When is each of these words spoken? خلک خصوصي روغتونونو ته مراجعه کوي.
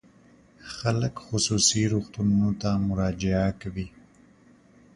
خلک 0.75 1.13
خصوصي 1.27 1.81
روغتونونو 1.93 2.49
ته 2.61 2.69
مراجعه 2.87 3.49
کوي. 3.61 3.87